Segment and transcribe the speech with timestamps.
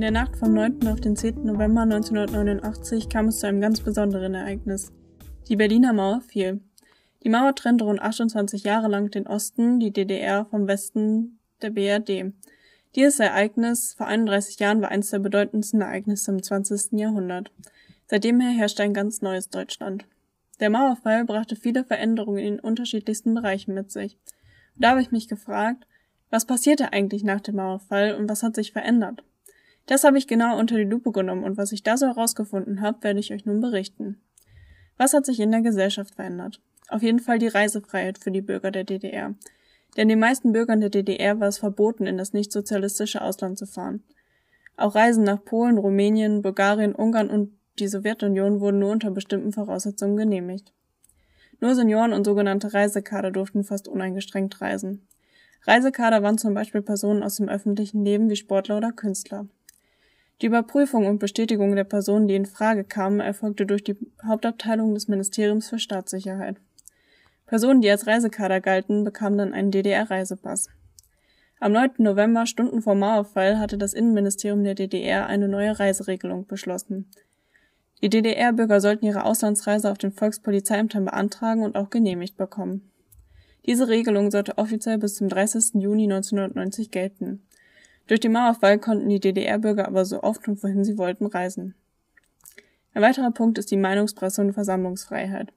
[0.00, 0.88] In der Nacht vom 9.
[0.88, 1.44] auf den 10.
[1.44, 4.94] November 1989 kam es zu einem ganz besonderen Ereignis.
[5.46, 6.62] Die Berliner Mauer fiel.
[7.22, 12.32] Die Mauer trennte rund 28 Jahre lang den Osten, die DDR, vom Westen der BRD.
[12.96, 16.98] Dieses Ereignis vor 31 Jahren war eines der bedeutendsten Ereignisse im 20.
[16.98, 17.52] Jahrhundert.
[18.06, 20.06] Seitdem her herrschte ein ganz neues Deutschland.
[20.60, 24.16] Der Mauerfall brachte viele Veränderungen in den unterschiedlichsten Bereichen mit sich.
[24.76, 25.86] Und da habe ich mich gefragt,
[26.30, 29.24] was passierte eigentlich nach dem Mauerfall und was hat sich verändert?
[29.86, 33.02] Das habe ich genau unter die Lupe genommen und was ich da so herausgefunden habe,
[33.02, 34.20] werde ich euch nun berichten.
[34.96, 36.60] Was hat sich in der Gesellschaft verändert?
[36.88, 39.34] Auf jeden Fall die Reisefreiheit für die Bürger der DDR.
[39.96, 44.04] Denn den meisten Bürgern der DDR war es verboten, in das nicht-sozialistische Ausland zu fahren.
[44.76, 50.16] Auch Reisen nach Polen, Rumänien, Bulgarien, Ungarn und die Sowjetunion wurden nur unter bestimmten Voraussetzungen
[50.16, 50.72] genehmigt.
[51.60, 55.06] Nur Senioren und sogenannte Reisekader durften fast uneingeschränkt reisen.
[55.66, 59.46] Reisekader waren zum Beispiel Personen aus dem öffentlichen Leben wie Sportler oder Künstler.
[60.40, 63.96] Die Überprüfung und Bestätigung der Personen, die in Frage kamen, erfolgte durch die
[64.26, 66.56] Hauptabteilung des Ministeriums für Staatssicherheit.
[67.46, 70.68] Personen, die als Reisekader galten, bekamen dann einen DDR-Reisepass.
[71.58, 71.90] Am 9.
[71.98, 77.10] November, Stunden vor Mauerfall, hatte das Innenministerium der DDR eine neue Reiseregelung beschlossen.
[78.02, 82.90] Die DDR-Bürger sollten ihre Auslandsreise auf den Volkspolizeiämtern beantragen und auch genehmigt bekommen.
[83.66, 85.82] Diese Regelung sollte offiziell bis zum 30.
[85.82, 87.42] Juni 1990 gelten.
[88.10, 91.76] Durch den Mauerfall konnten die DDR-Bürger aber so oft und wohin sie wollten reisen.
[92.92, 95.52] Ein weiterer Punkt ist die Meinungspresse und Versammlungsfreiheit.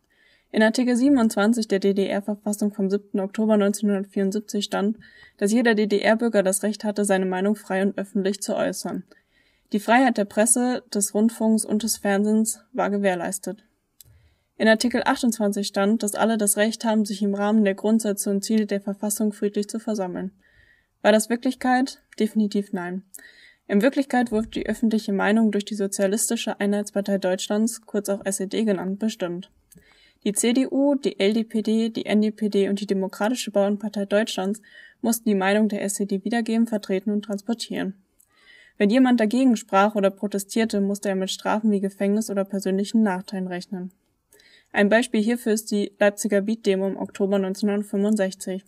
[0.51, 3.19] In Artikel 27 der DDR-Verfassung vom 7.
[3.21, 4.99] Oktober 1974 stand,
[5.37, 9.01] dass jeder DDR-Bürger das Recht hatte, seine Meinung frei und öffentlich zu äußern.
[9.71, 13.65] Die Freiheit der Presse, des Rundfunks und des Fernsehens war gewährleistet.
[14.57, 18.43] In Artikel 28 stand, dass alle das Recht haben, sich im Rahmen der Grundsätze und
[18.43, 20.33] Ziele der Verfassung friedlich zu versammeln.
[21.03, 22.01] War das Wirklichkeit?
[22.17, 23.03] Definitiv nein.
[23.67, 28.99] In Wirklichkeit wurde die öffentliche Meinung durch die Sozialistische Einheitspartei Deutschlands, kurz auch SED genannt,
[28.99, 29.51] bestimmt.
[30.23, 34.61] Die CDU, die LDPD, die NDPD und die Demokratische Bauernpartei Deutschlands
[35.01, 37.95] mussten die Meinung der SED wiedergeben, vertreten und transportieren.
[38.77, 43.47] Wenn jemand dagegen sprach oder protestierte, musste er mit Strafen wie Gefängnis oder persönlichen Nachteilen
[43.47, 43.91] rechnen.
[44.71, 48.63] Ein Beispiel hierfür ist die Leipziger Beat-Demo im Oktober 1965.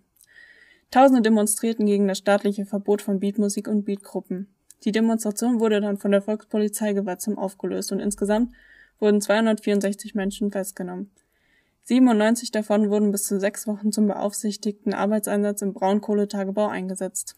[0.92, 4.48] Tausende demonstrierten gegen das staatliche Verbot von Beatmusik und Beatgruppen.
[4.84, 8.54] Die Demonstration wurde dann von der Volkspolizei gewaltsam aufgelöst und insgesamt
[9.00, 11.12] wurden 264 Menschen festgenommen.
[11.84, 17.36] 97 davon wurden bis zu sechs Wochen zum beaufsichtigten Arbeitseinsatz im Braunkohletagebau eingesetzt.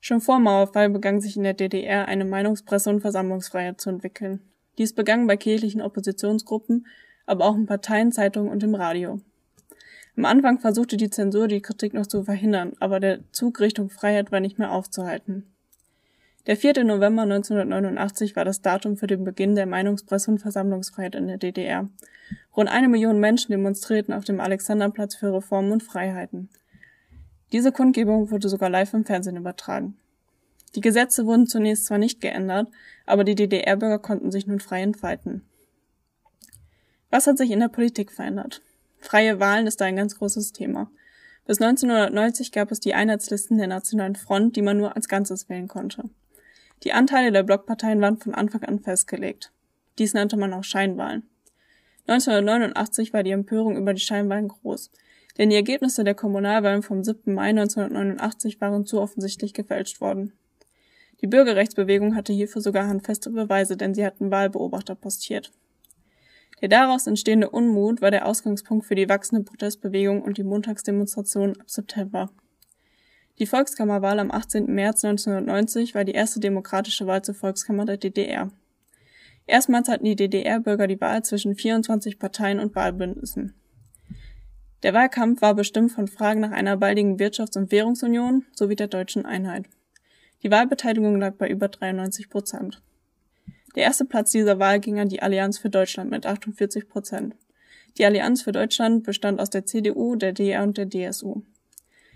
[0.00, 4.40] Schon vor Mauerfall begann sich in der DDR eine Meinungspresse und Versammlungsfreiheit zu entwickeln.
[4.78, 6.86] Dies begann bei kirchlichen Oppositionsgruppen,
[7.24, 9.20] aber auch in Parteien, Zeitungen und im Radio.
[10.16, 14.32] Am Anfang versuchte die Zensur, die Kritik noch zu verhindern, aber der Zug Richtung Freiheit
[14.32, 15.44] war nicht mehr aufzuhalten.
[16.46, 16.84] Der 4.
[16.84, 21.90] November 1989 war das Datum für den Beginn der Meinungspresse- und Versammlungsfreiheit in der DDR.
[22.56, 26.48] Rund eine Million Menschen demonstrierten auf dem Alexanderplatz für Reformen und Freiheiten.
[27.52, 29.98] Diese Kundgebung wurde sogar live im Fernsehen übertragen.
[30.76, 32.68] Die Gesetze wurden zunächst zwar nicht geändert,
[33.04, 35.42] aber die DDR-Bürger konnten sich nun frei entfalten.
[37.10, 38.62] Was hat sich in der Politik verändert?
[39.00, 40.90] Freie Wahlen ist da ein ganz großes Thema.
[41.46, 45.68] Bis 1990 gab es die Einheitslisten der Nationalen Front, die man nur als Ganzes wählen
[45.68, 46.10] konnte.
[46.82, 49.52] Die Anteile der Blockparteien waren von Anfang an festgelegt.
[49.98, 51.22] Dies nannte man auch Scheinwahlen.
[52.08, 54.90] 1989 war die Empörung über die Scheinwahlen groß,
[55.38, 57.34] denn die Ergebnisse der Kommunalwahlen vom 7.
[57.34, 60.32] Mai 1989 waren zu offensichtlich gefälscht worden.
[61.20, 65.52] Die Bürgerrechtsbewegung hatte hierfür sogar handfeste Beweise, denn sie hatten Wahlbeobachter postiert.
[66.62, 71.68] Der daraus entstehende Unmut war der Ausgangspunkt für die wachsende Protestbewegung und die Montagsdemonstration ab
[71.68, 72.30] September.
[73.38, 74.64] Die Volkskammerwahl am 18.
[74.66, 78.50] März 1990 war die erste demokratische Wahl zur Volkskammer der DDR.
[79.46, 83.54] Erstmals hatten die DDR-Bürger die Wahl zwischen 24 Parteien und Wahlbündnissen.
[84.82, 89.26] Der Wahlkampf war bestimmt von Fragen nach einer baldigen Wirtschafts- und Währungsunion sowie der deutschen
[89.26, 89.66] Einheit.
[90.42, 92.82] Die Wahlbeteiligung lag bei über 93 Prozent.
[93.76, 97.36] Der erste Platz dieser Wahl ging an die Allianz für Deutschland mit 48 Prozent.
[97.98, 101.42] Die Allianz für Deutschland bestand aus der CDU, der DR und der DSU.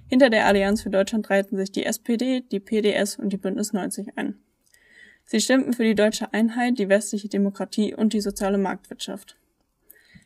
[0.08, 4.16] Hinter der Allianz für Deutschland reihten sich die SPD, die PDS und die Bündnis 90
[4.16, 4.38] ein.
[5.24, 9.36] Sie stimmten für die deutsche Einheit, die westliche Demokratie und die soziale Marktwirtschaft.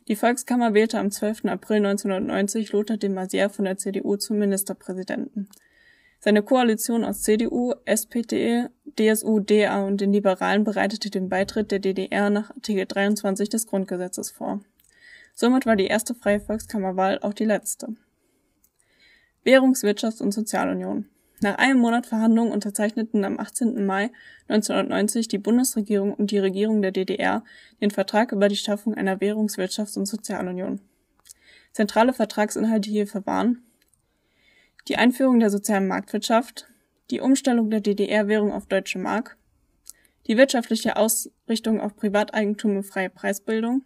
[0.08, 1.46] Die Volkskammer wählte am 12.
[1.46, 5.48] April 1990 Lothar de Maizière von der CDU zum Ministerpräsidenten.
[6.24, 8.68] Seine Koalition aus CDU, SPD,
[8.98, 14.30] DSU, DA und den Liberalen bereitete den Beitritt der DDR nach Artikel 23 des Grundgesetzes
[14.30, 14.62] vor.
[15.34, 17.88] Somit war die erste freie Volkskammerwahl auch die letzte.
[19.44, 21.10] Währungswirtschafts- und Sozialunion.
[21.42, 23.84] Nach einem Monat Verhandlungen unterzeichneten am 18.
[23.84, 24.10] Mai
[24.48, 27.44] 1990 die Bundesregierung und die Regierung der DDR
[27.82, 30.80] den Vertrag über die Schaffung einer Währungs-, Wirtschafts- und Sozialunion.
[31.72, 33.63] Zentrale Vertragsinhalte hierfür waren
[34.88, 36.66] die Einführung der sozialen Marktwirtschaft,
[37.10, 39.36] die Umstellung der DDR-Währung auf Deutsche Mark,
[40.26, 43.82] die wirtschaftliche Ausrichtung auf Privateigentum und freie Preisbildung,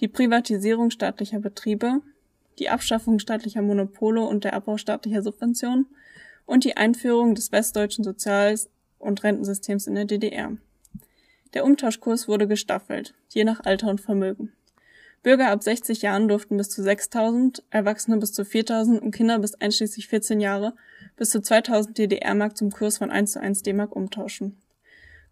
[0.00, 2.00] die Privatisierung staatlicher Betriebe,
[2.58, 5.86] die Abschaffung staatlicher Monopole und der Abbau staatlicher Subventionen
[6.46, 8.58] und die Einführung des westdeutschen Sozial-
[8.98, 10.56] und Rentensystems in der DDR.
[11.54, 14.52] Der Umtauschkurs wurde gestaffelt, je nach Alter und Vermögen.
[15.22, 19.54] Bürger ab 60 Jahren durften bis zu 6.000, Erwachsene bis zu 4.000 und Kinder bis
[19.54, 20.74] einschließlich 14 Jahre
[21.16, 24.56] bis zu 2.000 DDR-Mark zum Kurs von 1 zu 1 D-Mark umtauschen.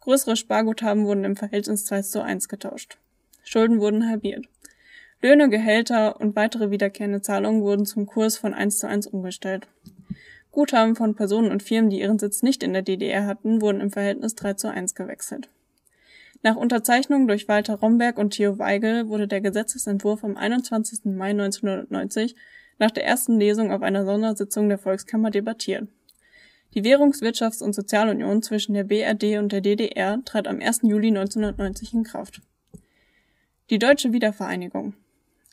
[0.01, 2.99] Größere Sparguthaben wurden im Verhältnis 2 zu 1 getauscht.
[3.43, 4.47] Schulden wurden halbiert.
[5.23, 9.69] Löhne, Gehälter und weitere wiederkehrende Zahlungen wurden zum Kurs von 1 zu 1 umgestellt.
[10.53, 13.91] Guthaben von Personen und Firmen, die ihren Sitz nicht in der DDR hatten, wurden im
[13.91, 15.49] Verhältnis 3 zu 1 gewechselt.
[16.43, 21.05] Nach Unterzeichnung durch Walter Romberg und Theo Weigel wurde der Gesetzesentwurf am 21.
[21.05, 22.37] Mai 1990
[22.79, 25.89] nach der ersten Lesung auf einer Sondersitzung der Volkskammer debattiert.
[26.75, 30.83] Die Währungs-, Wirtschafts- und Sozialunion zwischen der BRD und der DDR trat am 1.
[30.83, 32.41] Juli 1990 in Kraft.
[33.71, 34.95] Die Deutsche Wiedervereinigung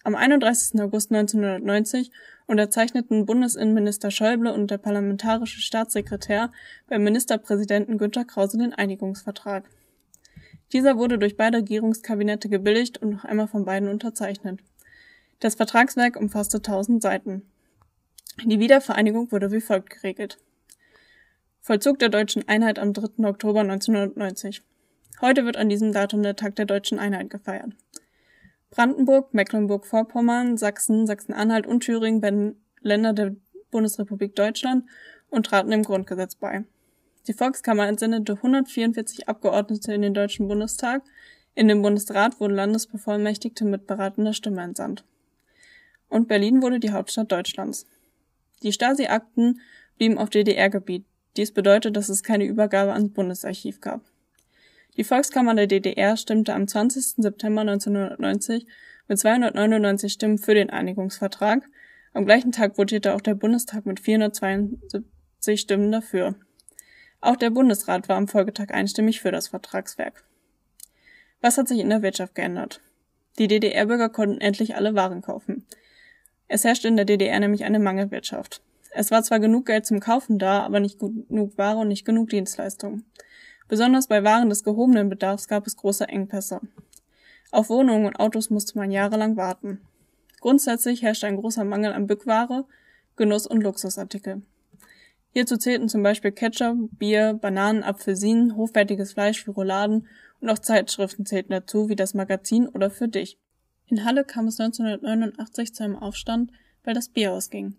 [0.06, 0.80] am 31.
[0.82, 2.12] August 1990
[2.46, 6.52] unterzeichneten Bundesinnenminister Schäuble und der parlamentarische Staatssekretär
[6.88, 9.68] beim Ministerpräsidenten Günter Krause den Einigungsvertrag.
[10.74, 14.60] Dieser wurde durch beide Regierungskabinette gebilligt und noch einmal von beiden unterzeichnet.
[15.40, 17.44] Das Vertragswerk umfasste 1000 Seiten.
[18.44, 20.38] Die Wiedervereinigung wurde wie folgt geregelt.
[21.62, 23.26] Vollzug der deutschen Einheit am 3.
[23.28, 24.62] Oktober 1990.
[25.22, 27.72] Heute wird an diesem Datum der Tag der deutschen Einheit gefeiert.
[28.70, 33.36] Brandenburg, Mecklenburg-Vorpommern, Sachsen, Sachsen-Anhalt und Thüringen werden Länder der
[33.72, 34.86] Bundesrepublik Deutschland
[35.30, 36.66] und traten dem Grundgesetz bei.
[37.28, 41.02] Die Volkskammer entsendete 144 Abgeordnete in den Deutschen Bundestag.
[41.56, 45.04] In den Bundesrat wurden Landesbevollmächtigte mit beratender Stimme entsandt.
[46.08, 47.88] Und Berlin wurde die Hauptstadt Deutschlands.
[48.62, 49.60] Die Stasi-Akten
[49.98, 51.06] blieben auf DDR-Gebiet.
[51.36, 54.02] Dies bedeutet, dass es keine Übergabe ans Bundesarchiv gab.
[54.98, 57.16] Die Volkskammer der DDR stimmte am 20.
[57.18, 58.68] September 1990
[59.08, 61.68] mit 299 Stimmen für den Einigungsvertrag.
[62.14, 66.36] Am gleichen Tag votierte auch der Bundestag mit 472 Stimmen dafür.
[67.26, 70.24] Auch der Bundesrat war am Folgetag einstimmig für das Vertragswerk.
[71.42, 72.82] Was hat sich in der Wirtschaft geändert?
[73.40, 75.66] Die DDR-Bürger konnten endlich alle Waren kaufen.
[76.48, 78.62] Es herrschte in der DDR nämlich eine Mangelwirtschaft.
[78.92, 82.30] Es war zwar genug Geld zum Kaufen da, aber nicht genug Ware und nicht genug
[82.30, 83.06] Dienstleistungen.
[83.68, 86.62] Besonders bei Waren des gehobenen Bedarfs gab es große Engpässe.
[87.50, 89.82] Auf Wohnungen und Autos musste man jahrelang warten.
[90.42, 92.66] Grundsätzlich herrschte ein großer Mangel an Bückware,
[93.16, 94.44] Genuss- und Luxusartikel.
[95.36, 100.08] Hierzu zählten zum Beispiel Ketchup, Bier, Bananen, Apfelsinen, hochwertiges Fleisch für Rouladen
[100.40, 103.38] und auch Zeitschriften zählten dazu, wie das Magazin oder Für dich.
[103.88, 106.54] In Halle kam es 1989 zu einem Aufstand,
[106.86, 107.76] weil das Bier ausging.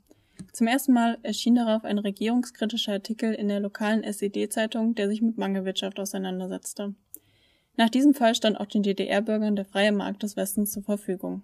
[0.53, 5.39] Zum ersten Mal erschien darauf ein regierungskritischer Artikel in der lokalen SED-Zeitung, der sich mit
[5.39, 6.95] Mangelwirtschaft auseinandersetzte.
[7.79, 11.43] Nach diesem Fall stand auch den DDR-Bürgern der freie Markt des Westens zur Verfügung.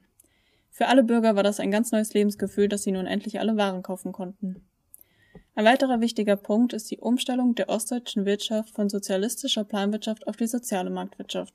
[0.69, 3.83] Für alle Bürger war das ein ganz neues Lebensgefühl, dass sie nun endlich alle Waren
[3.83, 4.63] kaufen konnten.
[5.55, 10.47] Ein weiterer wichtiger Punkt ist die Umstellung der ostdeutschen Wirtschaft von sozialistischer Planwirtschaft auf die
[10.47, 11.53] soziale Marktwirtschaft.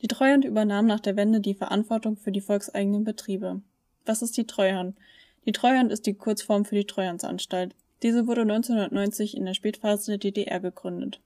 [0.00, 3.60] Die Treuhand übernahm nach der Wende die Verantwortung für die volkseigenen Betriebe.
[4.06, 4.96] Was ist die Treuhand?
[5.44, 7.74] Die Treuhand ist die Kurzform für die Treuhandsanstalt.
[8.02, 11.20] Diese wurde 1990 in der Spätphase der DDR gegründet.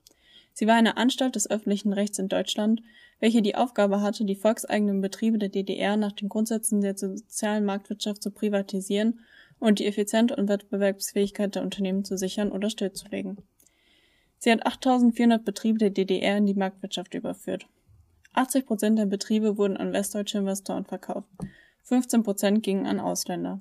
[0.53, 2.83] Sie war eine Anstalt des öffentlichen Rechts in Deutschland,
[3.21, 8.21] welche die Aufgabe hatte, die volkseigenen Betriebe der DDR nach den Grundsätzen der sozialen Marktwirtschaft
[8.21, 9.21] zu privatisieren
[9.59, 13.39] und die Effizienz und Wettbewerbsfähigkeit der Unternehmen zu sichern oder stillzulegen.
[14.39, 17.67] Sie hat 8400 Betriebe der DDR in die Marktwirtschaft überführt.
[18.35, 21.29] 80 Prozent der Betriebe wurden an westdeutsche Investoren verkauft.
[21.85, 23.61] 15 Prozent gingen an Ausländer.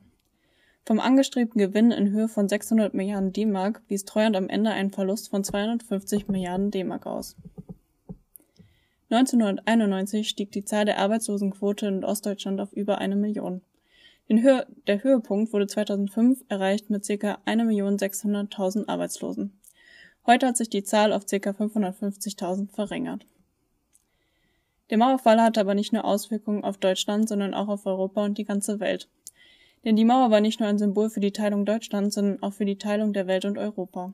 [0.86, 5.30] Vom angestrebten Gewinn in Höhe von 600 Milliarden D-Mark wies Treuhand am Ende einen Verlust
[5.30, 7.38] von 250 Milliarden D-Mark aus.
[9.10, 13.62] 1991 stieg die Zahl der Arbeitslosenquote in Ostdeutschland auf über eine Million.
[14.30, 17.38] Hö der Höhepunkt wurde 2005 erreicht mit ca.
[17.46, 19.60] 1.600.000 Arbeitslosen.
[20.26, 21.38] Heute hat sich die Zahl auf ca.
[21.38, 23.26] 550.000 verringert.
[24.90, 28.46] Der Mauerfall hatte aber nicht nur Auswirkungen auf Deutschland, sondern auch auf Europa und die
[28.46, 29.10] ganze Welt.
[29.86, 32.66] Denn die Mauer war nicht nur ein Symbol für die Teilung Deutschlands, sondern auch für
[32.66, 34.14] die Teilung der Welt und Europa.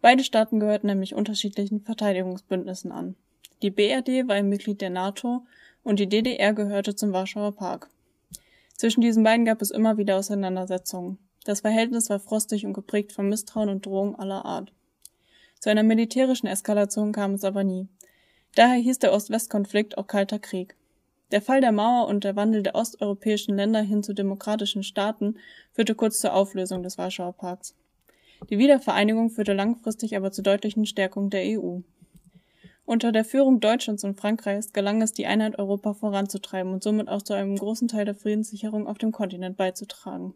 [0.00, 3.14] Beide Staaten gehörten nämlich unterschiedlichen Verteidigungsbündnissen an.
[3.62, 5.46] Die BRD war ein Mitglied der NATO
[5.82, 7.90] und die DDR gehörte zum Warschauer Park.
[8.80, 11.18] Zwischen diesen beiden gab es immer wieder Auseinandersetzungen.
[11.44, 14.72] Das Verhältnis war frostig und geprägt von Misstrauen und Drohung aller Art.
[15.58, 17.88] Zu einer militärischen Eskalation kam es aber nie.
[18.54, 20.76] Daher hieß der Ost-West-Konflikt auch Kalter Krieg.
[21.30, 25.36] Der Fall der Mauer und der Wandel der osteuropäischen Länder hin zu demokratischen Staaten
[25.72, 27.74] führte kurz zur Auflösung des Warschauer Pakts.
[28.48, 31.80] Die Wiedervereinigung führte langfristig aber zur deutlichen Stärkung der EU.
[32.90, 37.22] Unter der Führung Deutschlands und Frankreichs gelang es, die Einheit Europa voranzutreiben und somit auch
[37.22, 40.34] zu einem großen Teil der Friedenssicherung auf dem Kontinent beizutragen.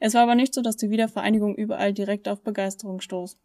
[0.00, 3.38] Es war aber nicht so, dass die Wiedervereinigung überall direkt auf Begeisterung stoß.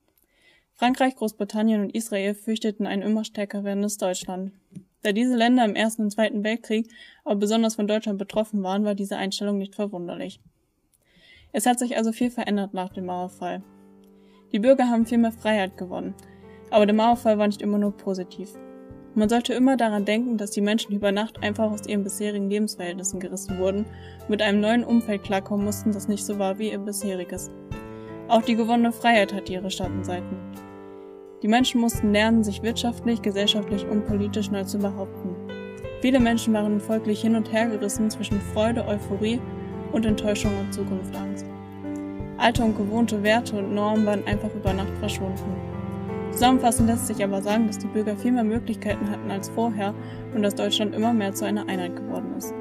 [0.74, 4.54] Frankreich, Großbritannien und Israel fürchteten ein immer stärker werdendes Deutschland.
[5.04, 6.90] Da diese Länder im Ersten und Zweiten Weltkrieg
[7.26, 10.40] aber besonders von Deutschland betroffen waren, war diese Einstellung nicht verwunderlich.
[11.52, 13.62] Es hat sich also viel verändert nach dem Mauerfall.
[14.52, 16.16] Die Bürger haben viel mehr Freiheit gewonnen,
[16.76, 18.50] aber der Mauerfall war nicht immer nur positiv.
[19.14, 23.22] Man sollte immer daran denken, dass die Menschen über Nacht einfach aus ihren bisherigen Lebensverhältnissen
[23.22, 23.86] gerissen wurden
[24.24, 27.50] und mit einem neuen Umfeld klarkommen mussten, das nicht so war wie ihr bisheriges.
[28.28, 30.38] Auch die gewonnene Freiheit hat ihre Schattenseiten.
[31.42, 35.34] Die Menschen mussten lernen, sich wirtschaftlich, gesellschaftlich und politisch neu zu behaupten.
[36.02, 39.40] Viele Menschen waren folglich hin und her gerissen zwischen Freude, Euphorie
[39.94, 41.46] und Enttäuschung und Zukunftsangst.
[42.38, 45.75] Alte und gewohnte Werte und Normen waren einfach über Nacht verschwunden.
[46.36, 49.94] Zusammenfassend lässt sich aber sagen, dass die Bürger viel mehr Möglichkeiten hatten als vorher
[50.34, 52.54] und dass Deutschland immer mehr zu einer Einheit geworden ist.